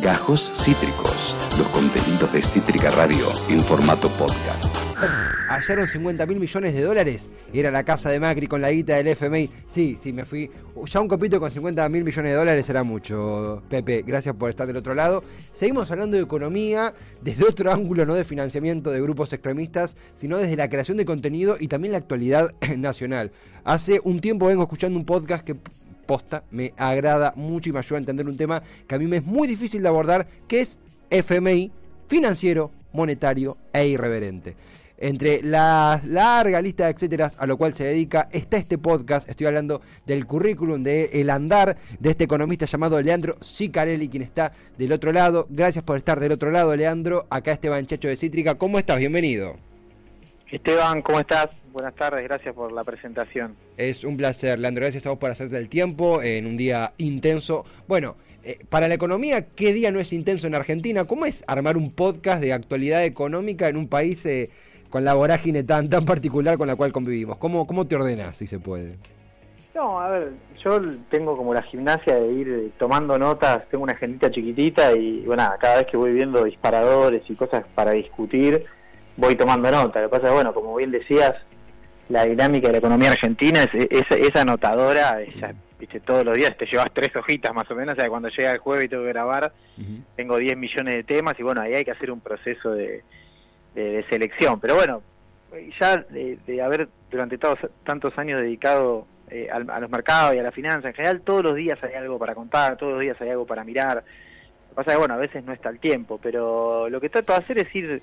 [0.00, 4.64] Gajos Cítricos, los contenidos de Cítrica Radio en formato podcast.
[5.46, 7.28] Hallaron 50 mil millones de dólares.
[7.52, 9.50] Era la casa de Macri con la guita del FMI.
[9.66, 10.50] Sí, sí, me fui.
[10.86, 13.62] Ya un copito con 50 mil millones de dólares era mucho.
[13.68, 15.22] Pepe, gracias por estar del otro lado.
[15.52, 20.56] Seguimos hablando de economía desde otro ángulo, no de financiamiento de grupos extremistas, sino desde
[20.56, 23.32] la creación de contenido y también la actualidad nacional.
[23.64, 25.56] Hace un tiempo vengo escuchando un podcast que
[26.10, 29.18] posta me agrada mucho y me ayuda a entender un tema que a mí me
[29.18, 31.70] es muy difícil de abordar, que es FMI,
[32.08, 34.56] financiero, monetario e irreverente.
[34.98, 39.30] Entre la larga lista de etcétera a lo cual se dedica está este podcast.
[39.30, 44.50] Estoy hablando del currículum, de el andar de este economista llamado Leandro Sicarelli, quien está
[44.76, 45.46] del otro lado.
[45.48, 47.28] Gracias por estar del otro lado, Leandro.
[47.30, 48.56] Acá Esteban Checho de Cítrica.
[48.58, 48.98] ¿Cómo estás?
[48.98, 49.69] Bienvenido.
[50.50, 51.48] Esteban, ¿cómo estás?
[51.72, 53.54] Buenas tardes, gracias por la presentación.
[53.76, 54.82] Es un placer, Leandro.
[54.82, 57.64] Gracias a vos por hacerte el tiempo en un día intenso.
[57.86, 61.04] Bueno, eh, para la economía, ¿qué día no es intenso en Argentina?
[61.04, 64.26] ¿Cómo es armar un podcast de actualidad económica en un país...
[64.26, 64.50] Eh,
[64.90, 67.38] con la vorágine tan, tan particular con la cual convivimos?
[67.38, 68.96] ¿Cómo, cómo te ordenas, si se puede?
[69.74, 73.92] No, a ver, yo tengo como la gimnasia de ir eh, tomando notas, tengo una
[73.92, 78.64] agendita chiquitita y bueno, cada vez que voy viendo disparadores y cosas para discutir,
[79.16, 80.00] voy tomando nota.
[80.00, 81.34] Lo que pasa es, bueno, como bien decías,
[82.08, 86.66] la dinámica de la economía argentina es, esa anotadora, esa, viste, todos los días te
[86.66, 89.10] llevas tres hojitas más o menos, o sea, cuando llega el jueves y tengo que
[89.10, 89.52] grabar,
[90.16, 93.02] tengo 10 millones de temas y bueno, ahí hay que hacer un proceso de
[93.74, 94.60] de, selección.
[94.60, 95.02] Pero bueno,
[95.80, 100.52] ya de, haber durante todos, tantos años dedicado eh, a, los mercados y a la
[100.52, 103.46] finanza en general, todos los días hay algo para contar, todos los días hay algo
[103.46, 103.96] para mirar.
[103.96, 107.08] Lo que pasa es que, bueno, a veces no está el tiempo, pero lo que
[107.08, 108.02] trato de hacer es ir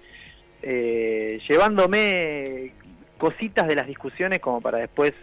[0.61, 2.73] eh, llevándome
[3.17, 5.14] cositas de las discusiones como para después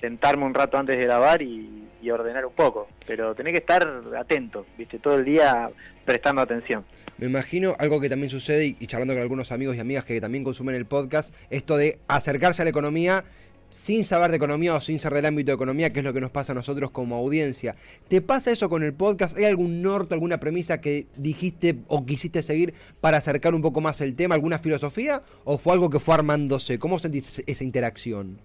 [0.00, 1.78] sentarme un rato antes de grabar y,
[2.12, 5.70] ordenar un poco, pero tenés que estar atento, viste, todo el día
[6.04, 6.84] prestando atención.
[7.16, 10.42] Me imagino algo que también sucede, y, charlando con algunos amigos y amigas que también
[10.42, 13.22] consumen el podcast, esto de acercarse a la economía
[13.72, 16.20] sin saber de economía o sin ser del ámbito de economía, que es lo que
[16.20, 17.74] nos pasa a nosotros como audiencia.
[18.08, 19.36] ¿Te pasa eso con el podcast?
[19.36, 24.00] ¿Hay algún norte, alguna premisa que dijiste o quisiste seguir para acercar un poco más
[24.00, 25.22] el tema, alguna filosofía?
[25.44, 26.78] ¿O fue algo que fue armándose?
[26.78, 28.38] ¿Cómo sentís esa interacción?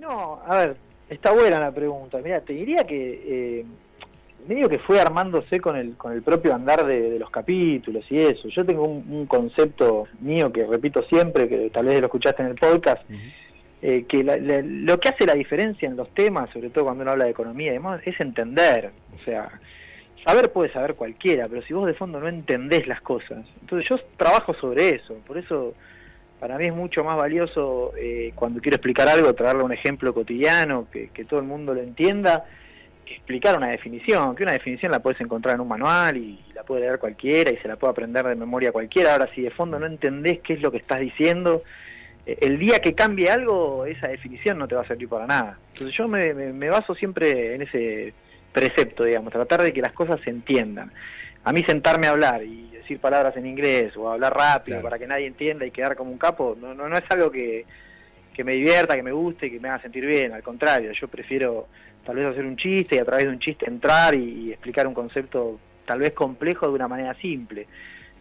[0.00, 0.76] No, a ver,
[1.08, 2.18] está buena la pregunta.
[2.22, 3.64] Mira, te diría que eh,
[4.48, 8.48] medio que fue armándose con el, con el propio andar de, los capítulos y eso.
[8.48, 12.54] Yo tengo un, concepto mío que repito siempre, que tal vez lo escuchaste en el
[12.54, 13.02] podcast,
[13.86, 17.26] eh, que lo que hace la diferencia en los temas, sobre todo cuando uno habla
[17.26, 18.92] de economía y demás, es entender.
[19.14, 19.60] O sea,
[20.24, 23.44] saber puede saber cualquiera, pero si vos de fondo no entendés las cosas.
[23.60, 25.74] Entonces yo trabajo sobre eso, por eso
[26.40, 30.86] para mí es mucho más valioso eh, cuando quiero explicar algo, traerle un ejemplo cotidiano,
[30.90, 32.46] que, todo el mundo lo entienda,
[33.04, 36.62] que explicar una definición, que una definición la puedes encontrar en un manual y, la
[36.62, 39.12] puede leer cualquiera y se la puede aprender de memoria cualquiera.
[39.12, 41.62] Ahora, si de fondo no entendés qué es lo que estás diciendo,
[42.26, 45.58] el día que cambie algo, esa definición no te va a servir para nada.
[45.72, 48.14] Entonces yo me, me baso siempre en ese
[48.52, 50.92] precepto, digamos, tratar de que las cosas se entiendan.
[51.42, 55.06] A mí sentarme a hablar y decir palabras en inglés o hablar rápido para que
[55.06, 57.66] nadie entienda y quedar como un capo, no, no, no es algo que,
[58.34, 61.68] que me divierta, que me guste, que me haga sentir bien, al contrario, yo prefiero
[62.04, 64.94] tal vez hacer un chiste y a través de un chiste entrar y, explicar un
[64.94, 67.66] concepto tal vez complejo de una manera simple.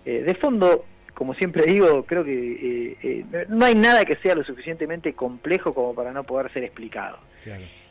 [0.05, 4.35] Eh, de fondo, como siempre digo, creo que eh, eh, no hay nada que sea
[4.35, 7.17] lo suficientemente complejo como para no poder ser explicado.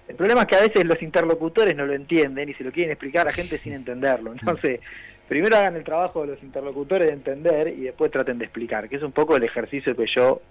[0.09, 2.93] El problema es que a veces los interlocutores no lo entienden y se lo quieren
[2.93, 4.33] explicar a gente sin entenderlo.
[4.33, 4.81] Entonces,
[5.29, 8.97] primero hagan el trabajo de los interlocutores de entender y después traten de explicar, que
[8.97, 10.43] es un poco el ejercicio que yo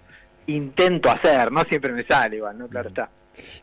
[0.46, 2.68] intento hacer, no siempre me sale igual, ¿no?
[2.68, 3.08] Claro está.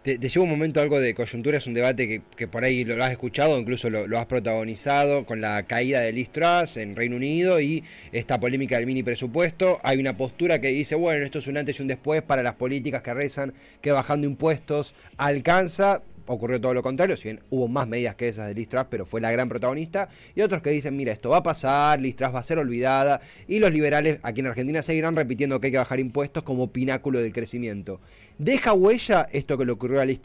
[0.03, 3.11] Te, llevo un momento algo de coyuntura, es un debate que, por ahí lo, has
[3.11, 7.83] escuchado, incluso lo, has protagonizado con la caída de Liz Truss en Reino Unido y
[8.11, 9.79] esta polémica del mini presupuesto.
[9.83, 12.55] Hay una postura que dice, bueno, esto es un antes y un después para las
[12.55, 17.87] políticas que rezan que bajando impuestos alcanza ocurrió todo lo contrario, si bien hubo más
[17.87, 21.11] medidas que esas de Liz pero fue la gran protagonista, y otros que dicen, mira,
[21.11, 24.83] esto va a pasar, Liz va a ser olvidada, y los liberales aquí en Argentina
[24.83, 27.99] seguirán repitiendo que hay que bajar impuestos como pináculo del crecimiento.
[28.37, 30.21] ¿Deja huella esto que le ocurrió a Liz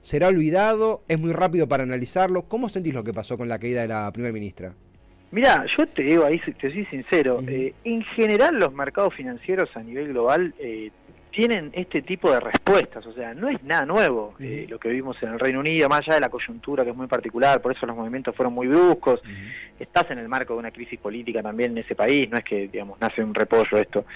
[0.00, 1.02] ¿Será olvidado?
[1.08, 2.42] ¿Es muy rápido para analizarlo?
[2.42, 4.74] ¿Cómo sentís lo que pasó con la caída de la primera ministra?
[5.32, 9.82] Mira, yo te digo ahí, te soy sincero, eh, en general los mercados financieros a
[9.82, 10.90] nivel global eh,
[11.36, 15.22] tienen este tipo de respuestas, o sea, no es nada nuevo eh, lo que vimos
[15.22, 17.84] en el Reino Unido, más allá de la coyuntura que es muy particular, por eso
[17.84, 19.20] los movimientos fueron muy bruscos,
[19.78, 22.68] estás en el marco de una crisis política también en ese país, no es que,
[22.68, 24.06] digamos, nace un repollo esto.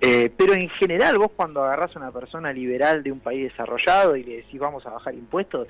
[0.00, 4.16] Eh, pero en general vos cuando agarrás a una persona liberal de un país desarrollado
[4.16, 5.68] y le decís vamos a bajar impuestos,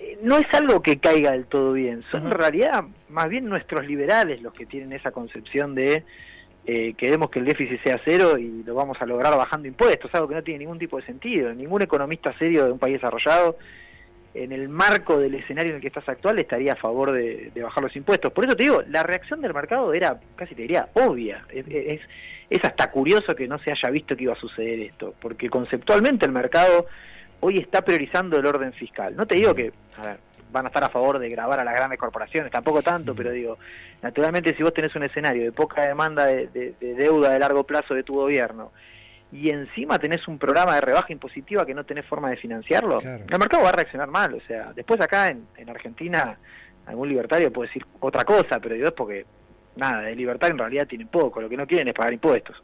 [0.00, 2.02] eh, no es algo que caiga del todo bien.
[2.10, 6.02] Son en realidad más bien nuestros liberales los que tienen esa concepción de
[6.66, 10.28] eh, queremos que el déficit sea cero y lo vamos a lograr bajando impuestos, algo
[10.28, 11.52] que no tiene ningún tipo de sentido.
[11.52, 13.58] Ningún economista serio de un país desarrollado,
[14.32, 17.84] en el marco del escenario en el que estás actual, estaría a favor de, bajar
[17.84, 18.32] los impuestos.
[18.32, 21.44] Por eso te digo, la reacción del mercado era, casi te diría, obvia.
[21.50, 22.00] Es,
[22.50, 26.26] es hasta curioso que no se haya visto que iba a suceder esto, porque conceptualmente
[26.26, 26.86] el mercado
[27.40, 29.14] hoy está priorizando el orden fiscal.
[29.14, 30.18] No te digo que, a ver,
[30.54, 33.58] van a estar a favor de grabar a las grandes corporaciones, tampoco tanto, pero digo,
[34.00, 38.04] naturalmente si vos tenés un escenario de poca demanda de, deuda de largo plazo de
[38.04, 38.70] tu gobierno
[39.32, 43.38] y encima tenés un programa de rebaja impositiva que no tenés forma de financiarlo, el
[43.38, 44.34] mercado va a reaccionar mal.
[44.34, 46.38] O sea, después acá en, en Argentina
[46.86, 49.26] algún libertario puede decir otra cosa, pero digo, es porque
[49.76, 52.56] nada, de libertad en realidad tienen poco, lo que no quieren es pagar impuestos.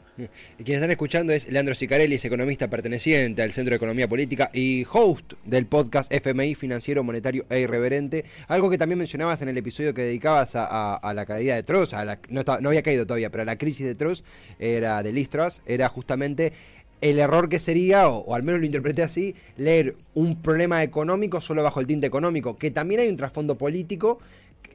[0.59, 4.51] Y quien están escuchando es Leandro Sicarelli, es economista perteneciente al Centro de Economía Política
[4.53, 8.25] y host del podcast FMI Financiero, Monetario e Irreverente.
[8.49, 12.05] Algo que también mencionabas en el episodio que dedicabas a, la caída de Tross, a
[12.05, 14.25] la, no, no, había caído todavía, pero a la crisis de Tross,
[14.59, 16.53] era de Listras, era justamente
[17.01, 21.41] el error que sería, o, o, al menos lo interpreté así, leer un problema económico
[21.41, 24.19] solo bajo el tinte económico, que también hay un trasfondo político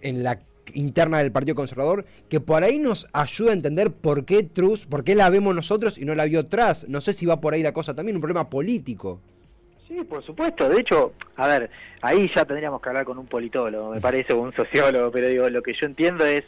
[0.01, 0.39] en la
[0.73, 5.03] interna del Partido Conservador que por ahí nos ayuda a entender por qué Truss, por
[5.03, 6.88] qué la vemos nosotros y no la vio Tras.
[6.89, 9.19] No sé si va por ahí la cosa también, un problema político.
[9.88, 10.67] Sí, por supuesto.
[10.67, 11.69] De hecho, a ver,
[12.01, 15.50] ahí ya tendríamos que hablar con un politólogo, me parece, o un sociólogo, pero digo,
[15.50, 16.44] lo que yo entiendo es,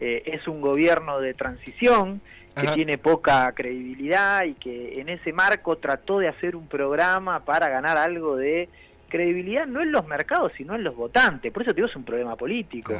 [0.00, 2.20] eh, es un gobierno de transición
[2.54, 7.70] que tiene poca credibilidad y que en ese marco trató de hacer un programa para
[7.70, 8.68] ganar algo de
[9.12, 11.52] credibilidad no en los mercados, sino en los votantes.
[11.52, 12.94] Por eso te digo, es un problema político.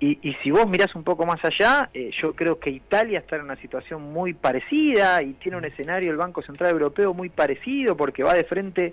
[0.00, 3.36] Y, y, si vos mirás un poco más allá, eh, yo creo que Italia está
[3.36, 7.96] en una situación muy parecida y tiene un escenario el Banco Central Europeo muy parecido
[7.96, 8.92] porque va de frente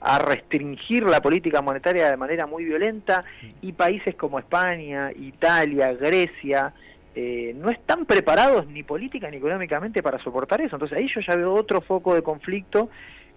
[0.00, 3.24] a restringir la política monetaria de manera muy violenta
[3.62, 6.74] y países como España, Italia, Grecia,
[7.14, 10.76] eh, no están preparados ni política ni económicamente para soportar eso.
[10.76, 12.90] Entonces ahí yo ya veo otro foco de conflicto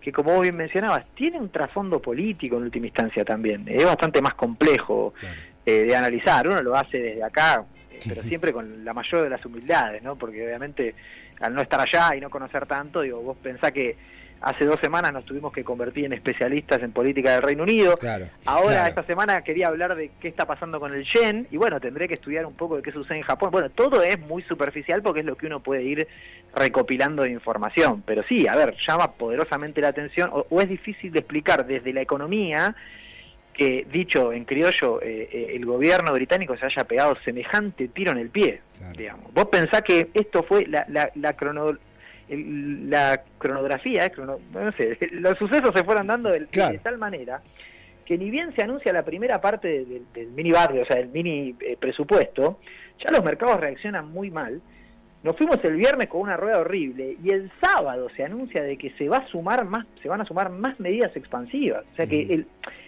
[0.05, 3.65] que como vos bien mencionabas, tiene un trasfondo político en última instancia también.
[3.67, 5.15] Es bastante más complejo
[5.65, 6.47] eh, de analizar.
[6.47, 10.15] Uno lo hace desde acá, eh, pero siempre con la mayor de las humildades, ¿no?
[10.15, 10.93] Porque obviamente
[11.39, 13.97] al no estar allá y no conocer tanto, digo, vos pensás que
[14.45, 17.97] hace dos semanas nos tuvimos que convertir en especialistas en política del Reino Unido.
[18.45, 22.07] Ahora, esta semana quería hablar de qué está pasando con el yen y bueno, tendré
[22.07, 23.49] que estudiar un poco de qué sucede en Japón.
[23.49, 26.07] Bueno, todo es muy superficial porque es lo que uno puede ir
[26.55, 28.03] recopilando de información.
[28.05, 32.01] Pero sí, a ver, llama poderosamente la atención o, es difícil de explicar desde la
[32.01, 32.75] economía
[33.51, 38.19] que, dicho en criollo, eh, eh, el gobierno británico se haya pegado semejante tiro en
[38.19, 38.61] el pie.
[38.95, 39.33] Digamos.
[39.33, 41.79] Vos pensás que esto fue la, la, la cronología
[42.29, 46.47] la cronografía, no sé, los sucesos se fueron dando de,
[46.81, 47.41] tal manera
[48.05, 51.55] que ni bien se anuncia la primera parte del, mini barrio, o sea, del mini
[51.59, 52.59] eh, presupuesto,
[53.03, 54.61] ya los mercados reaccionan muy mal.
[55.23, 58.91] Nos fuimos el viernes con una rueda horrible y el sábado se anuncia de que
[58.91, 61.83] se va a sumar más, se van a sumar más medidas expansivas.
[61.93, 62.45] O sea que el,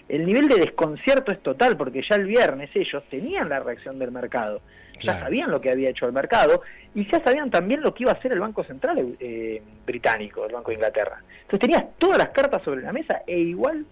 [0.07, 4.11] el nivel de desconcierto es total porque ya el viernes ellos tenían la reacción del
[4.11, 4.61] mercado
[4.99, 6.61] ya sabían lo que había hecho el mercado
[6.95, 10.53] y ya sabían también lo que iba a hacer el Banco Central eh, británico, el
[10.53, 11.21] Banco de Inglaterra.
[11.41, 13.85] Entonces tenías todas las cartas sobre la mesa e igual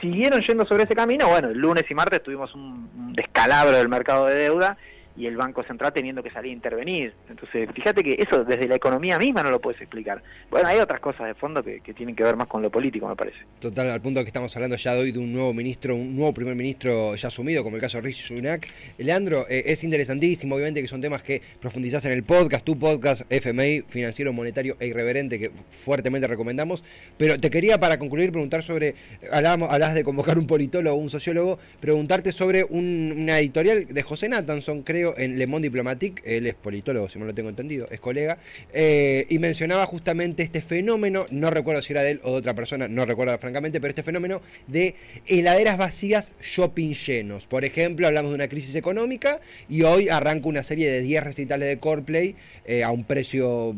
[0.00, 1.28] siguieron yendo sobre ese camino.
[1.28, 4.76] Bueno, el lunes y martes tuvimos un descalabro del mercado de deuda
[5.16, 7.12] y el Banco Central teniendo que salir a intervenir.
[7.28, 10.22] Entonces, fíjate que eso desde la economía misma no lo puedes explicar.
[10.50, 13.16] Bueno, hay otras cosas de fondo que, tienen que ver más con lo político, me
[13.16, 13.38] parece.
[13.58, 16.34] Total, al punto que estamos hablando ya de hoy de un nuevo ministro, un nuevo
[16.34, 18.68] primer ministro ya asumido, como el caso de Rishi Sunak.
[18.98, 23.22] Leandro, eh, es interesantísimo, obviamente que son temas que profundizás en el podcast, tu podcast,
[23.30, 26.84] FMI, Financiero, Monetario e Irreverente, que fuertemente recomendamos.
[27.16, 28.94] Pero te quería, para concluir, preguntar sobre,
[29.32, 34.82] hablábamos, hablabas de convocar un politólogo, un sociólogo, preguntarte sobre una editorial de José Nathanson,
[34.82, 38.38] creo en Le Monde Diplomatique, él es politólogo, si no lo tengo entendido, es colega,
[38.72, 42.54] eh, y mencionaba justamente este fenómeno, no recuerdo si era de él o de otra
[42.54, 44.94] persona, no recuerdo francamente, pero este fenómeno de
[45.26, 47.46] heladeras vacías, shopping llenos.
[47.46, 51.68] Por ejemplo, hablamos de una crisis económica y hoy arranca una serie de 10 recitales
[51.68, 52.34] de Coreplay
[52.64, 53.76] eh, a un precio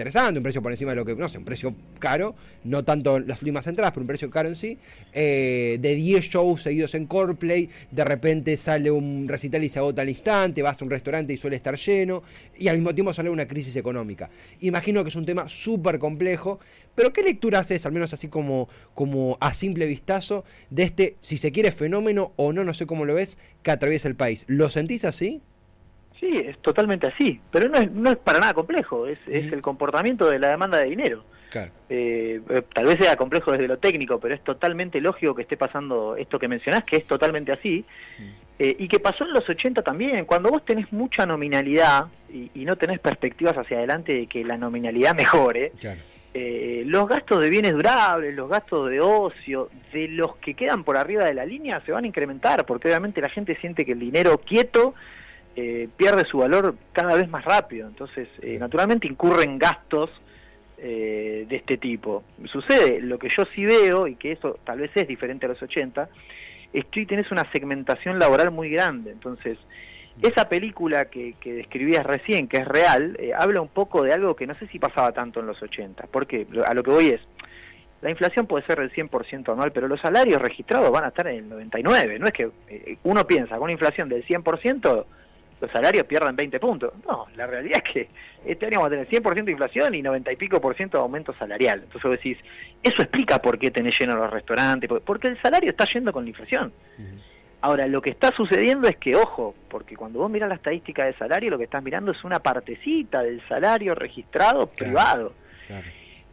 [0.00, 3.18] interesante, un precio por encima de lo que, no sé, un precio caro, no tanto
[3.18, 4.78] las últimas entradas, pero un precio caro en sí,
[5.12, 10.00] eh, de 10 shows seguidos en Coreplay, de repente sale un recital y se agota
[10.00, 12.22] al instante, vas a un restaurante y suele estar lleno,
[12.58, 14.30] y al mismo tiempo sale una crisis económica.
[14.60, 16.60] Imagino que es un tema súper complejo,
[16.94, 21.36] pero ¿qué lectura haces, al menos así como, como a simple vistazo, de este, si
[21.36, 24.44] se quiere, fenómeno o no, no sé cómo lo ves, que atraviesa el país?
[24.48, 25.42] ¿Lo sentís así?
[26.20, 29.62] Sí, es totalmente así, pero no es, no es para nada complejo, es, es el
[29.62, 31.24] comportamiento de la demanda de dinero.
[31.88, 35.56] Eh, eh, tal vez sea complejo desde lo técnico, pero es totalmente lógico que esté
[35.56, 37.84] pasando esto que mencionás, que es totalmente así,
[38.58, 42.76] eh, y que pasó en los 80 también, cuando vos tenés mucha nominalidad y, no
[42.76, 45.72] tenés perspectivas hacia adelante de que la nominalidad mejore,
[46.84, 51.24] los gastos de bienes durables, los gastos de ocio, de los que quedan por arriba
[51.24, 54.38] de la línea, se van a incrementar, porque obviamente la gente siente que el dinero
[54.38, 54.94] quieto
[55.96, 60.10] pierde su valor cada vez más rápido, entonces naturalmente incurren gastos
[60.82, 62.24] eh, de este tipo.
[62.46, 65.60] Sucede, lo que yo sí veo, y que eso tal vez es diferente a los
[65.60, 66.08] 80,
[66.72, 69.10] es que hoy tenés una segmentación laboral muy grande.
[69.10, 69.58] Entonces,
[70.22, 74.46] esa película que, describías recién, que es real, eh, habla un poco de algo que
[74.46, 76.06] no sé si pasaba tanto en los 80.
[76.10, 77.20] Porque a lo que voy es,
[78.00, 81.52] la inflación puede ser del 100% anual, pero los salarios registrados van a estar en
[81.52, 82.18] el 99%.
[82.18, 85.04] No es que eh, uno piensa, con una inflación del 100%,
[85.60, 86.92] los salarios pierdan 20 puntos.
[87.06, 88.08] No, la realidad es que
[88.44, 91.02] este año vamos a tener 100% de inflación y 90 y pico por ciento de
[91.02, 91.80] aumento salarial.
[91.84, 92.38] Entonces vos decís,
[92.82, 96.30] eso explica por qué tenés lleno los restaurantes, porque el salario está yendo con la
[96.30, 96.72] inflación.
[97.62, 101.12] Ahora, lo que está sucediendo es que, ojo, porque cuando vos mirás la estadística de
[101.14, 105.34] salario, lo que estás mirando es una partecita del salario registrado privado.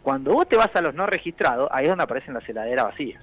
[0.01, 3.21] Cuando vos te vas a los no registrados, ahí es donde aparecen las heladeras vacías.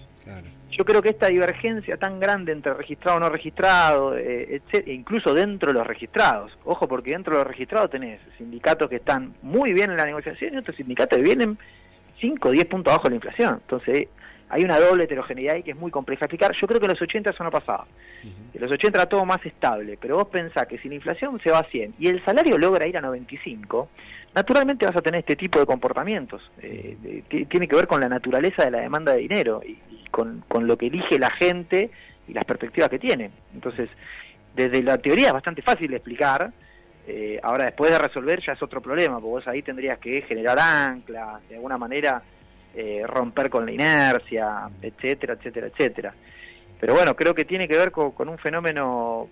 [0.70, 5.32] Yo creo que esta divergencia tan grande entre registrado y no registrado, eh, e incluso
[5.32, 9.72] dentro de los registrados, ojo porque dentro de los registrados tenés sindicatos que están muy
[9.72, 11.58] bien en la negociación y otros sindicatos que vienen
[12.20, 13.60] 5 o 10 puntos abajo de la inflación.
[13.62, 14.08] Entonces
[14.48, 16.52] hay una doble heterogeneidad ahí que es muy compleja explicar.
[16.60, 17.86] Yo creo que en los 80 eso no pasaba.
[18.22, 21.50] En los 80 era todo más estable, pero vos pensás que si la inflación se
[21.50, 23.88] va a 100 y el salario logra ir a 95,
[24.34, 26.42] naturalmente vas a tener este tipo de comportamientos.
[26.62, 29.78] Eh, tiene que ver con la naturaleza de la demanda de dinero y,
[30.14, 31.90] con, lo que elige la gente
[32.28, 33.32] y las perspectivas que tiene.
[33.52, 33.88] Entonces,
[34.54, 36.52] desde la teoría es bastante fácil de explicar.
[37.06, 40.56] Eh, ahora, después de resolver ya es otro problema, porque vos ahí tendrías que generar
[40.58, 42.22] anclas, de alguna manera
[42.74, 46.14] eh, romper con la inercia, etcétera, etcétera, etcétera.
[46.78, 49.28] Pero bueno, creo que tiene que ver con, un fenómeno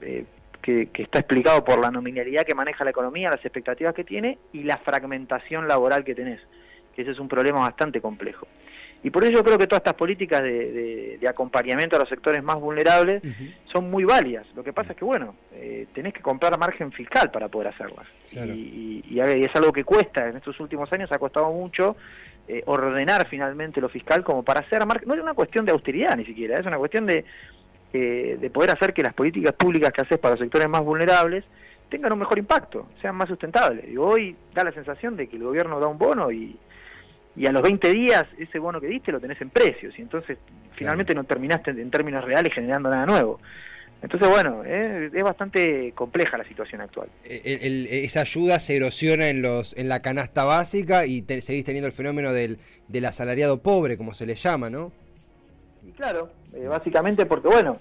[0.00, 4.64] que, está explicado por la nominalidad que maneja la economía, las expectativas que tiene y
[4.64, 6.40] la fragmentación laboral que tenés,
[6.94, 8.46] que ese es un problema bastante complejo.
[9.06, 13.22] Y por ello creo que todas estas políticas de, acompañamiento a los sectores más vulnerables
[13.72, 14.48] son muy válidas.
[14.56, 18.04] Lo que pasa es que, bueno, eh, tenés que comprar margen fiscal para poder hacerlas.
[18.32, 21.94] Y, es algo que cuesta, en estos últimos años ha costado mucho
[22.48, 25.06] eh, ordenar finalmente lo fiscal como para hacer margen.
[25.06, 27.24] No es una cuestión de austeridad ni siquiera, es una cuestión de
[27.92, 31.44] de poder hacer que las políticas públicas que haces para los sectores más vulnerables
[31.88, 33.88] tengan un mejor impacto, sean más sustentables.
[33.88, 36.58] Y hoy da la sensación de que el gobierno da un bono y,
[37.36, 40.38] y a los 20 días ese bono que diste lo tenés en precios y entonces
[40.72, 43.40] finalmente no terminaste en términos reales generando nada nuevo.
[44.02, 47.08] Entonces, bueno, es bastante compleja la situación actual.
[47.24, 52.32] esa ayuda se erosiona en los en la canasta básica y seguís teniendo el fenómeno
[52.32, 54.92] del, del asalariado pobre, como se le llama, ¿no?
[55.86, 57.78] Y claro, eh, básicamente porque, bueno,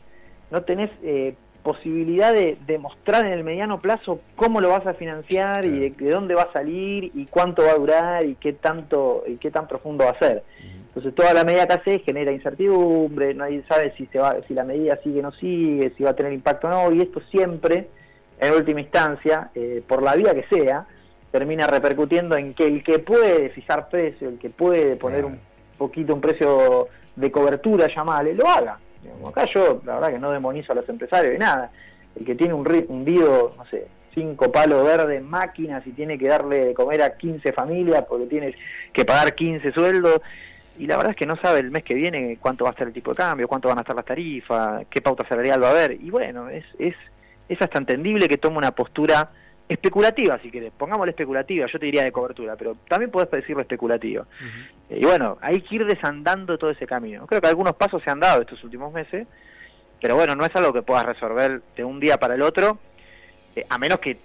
[0.52, 1.36] no tenés eh,
[1.66, 6.36] posibilidad de demostrar en el mediano plazo cómo lo vas a financiar y de, dónde
[6.36, 10.06] va a salir y cuánto va a durar y qué tanto y qué tan profundo
[10.06, 10.44] va a ser.
[10.62, 14.64] Entonces toda la medida que hace genera incertidumbre, nadie sabe si se va, si la
[14.64, 17.88] medida sigue o no sigue, si va a tener impacto o no, y esto siempre,
[18.40, 20.86] en última instancia, eh, por la vía que sea,
[21.32, 25.40] termina repercutiendo en que el que puede fijar precio, el que puede poner un
[25.80, 28.78] poquito un precio de cobertura, llamale, lo haga.
[29.28, 31.72] Acá yo, la verdad que no demonizo a los empresarios de nada.
[32.16, 36.66] El que tiene un hundido, no sé, cinco palos verdes máquinas y tiene que darle
[36.68, 38.56] de comer a 15 familias porque tiene
[38.94, 40.22] que pagar 15 sueldos.
[40.78, 42.88] Y la verdad es que no sabe el mes que viene cuánto va a ser
[42.88, 45.72] el tipo de cambio, cuánto van a estar las tarifas, qué pauta salarial va a
[45.72, 45.92] haber.
[45.94, 46.96] Y bueno, es, es,
[47.48, 49.30] es hasta entendible que tome una postura
[49.68, 54.26] especulativa, si querés, pongámosle especulativa, yo te diría de cobertura, pero también podés decirlo especulativa.
[54.90, 57.26] y bueno, hay que ir desandando todo ese camino.
[57.26, 59.28] Creo que algunos pasos se han dado estos últimos meses,
[60.02, 62.78] pero bueno, no es algo que puedas resolver de un día para el otro,
[63.56, 64.18] eh, a menos que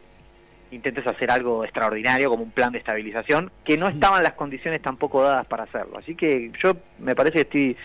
[0.71, 5.23] intentes hacer algo extraordinario como un plan de estabilización, que no estaban las condiciones tampoco
[5.23, 5.99] dadas para hacerlo.
[5.99, 7.77] Así que yo me parece que estoy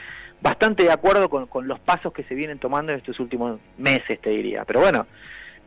[0.41, 4.19] bastante de acuerdo con, con los pasos que se vienen tomando en estos últimos meses,
[4.21, 4.65] te diría.
[4.65, 5.07] Pero bueno,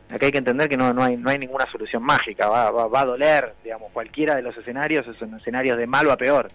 [0.09, 3.01] Acá hay que entender que no, no, hay, no hay ninguna solución mágica, va, va,
[3.01, 6.51] a doler, digamos, cualquiera de los escenarios son escenarios de malo a peor.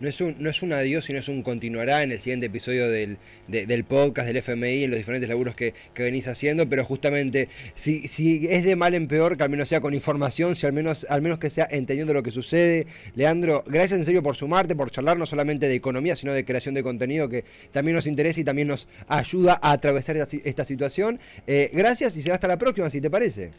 [0.00, 2.88] No es, un, no es un adiós, sino es un continuará en el siguiente episodio
[2.88, 7.48] del, del podcast del FMI, en los diferentes laburos que, que venís haciendo, pero justamente
[7.74, 10.72] si, si es de mal en peor, que al menos sea con información, si al
[10.72, 12.86] menos, al menos que sea entendiendo lo que sucede.
[13.14, 16.74] Leandro, gracias en serio por sumarte, por charlar no solamente de economía, sino de creación
[16.74, 21.18] de contenido que también nos interesa y también nos ayuda a atravesar esta, situación.
[21.46, 23.50] Eh, gracias y será hasta la próxima, si te parece.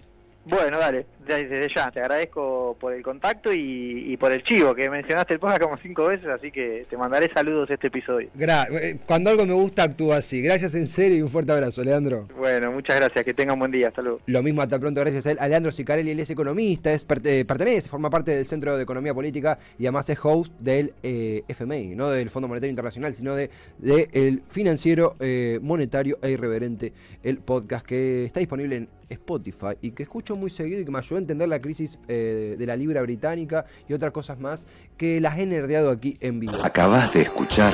[0.45, 5.35] Bueno, dale, desde ya, te agradezco por el contacto y, por el chivo, que mencionaste
[5.35, 8.29] el podcast como cinco veces, así que te mandaré saludos este episodio.
[8.39, 10.41] Eh, cuando algo me gusta, actúa así.
[10.41, 12.27] Gracias en serio y un fuerte abrazo, Leandro.
[12.37, 14.21] Bueno, muchas gracias, que tengan buen día, hasta luego.
[14.25, 15.37] Lo mismo, hasta pronto, gracias a él.
[15.39, 19.13] A Leandro Sicarelli, él es economista, es eh, pertenece, forma parte del Centro de Economía
[19.13, 23.51] Política y además es host del eh, FMI, no del Fondo Monetario Internacional, sino de,
[23.77, 25.15] de el Financiero
[25.61, 26.93] Monetario e Irreverente,
[27.23, 30.99] el podcast que está disponible en Spotify y que escucho muy seguido y que me
[30.99, 35.19] ayudó a entender la crisis eh, de la libra británica y otras cosas más que
[35.19, 36.53] las he nerdeado aquí en vivo.
[36.63, 37.73] Acabas de escuchar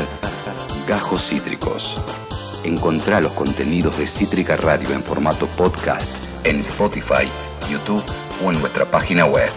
[0.88, 2.02] Gajos Cítricos.
[2.64, 6.12] Encontrá los contenidos de Cítrica Radio en formato podcast
[6.46, 7.28] en Spotify,
[7.70, 8.04] YouTube
[8.44, 9.50] o en nuestra página web.